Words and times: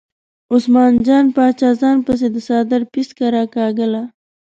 عثمان 0.53 0.91
جان 1.05 1.25
باچا 1.35 1.69
ځان 1.81 1.97
پسې 2.05 2.27
د 2.31 2.37
څادر 2.47 2.81
پیڅکه 2.91 3.25
راکاږله. 3.35 4.03